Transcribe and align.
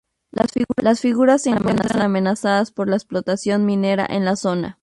Las 0.77 0.99
figuras 0.99 1.43
se 1.43 1.51
encuentran 1.51 2.01
amenazadas 2.01 2.71
por 2.71 2.89
la 2.89 2.95
explotación 2.95 3.67
minera 3.67 4.07
en 4.09 4.25
la 4.25 4.35
zona. 4.35 4.79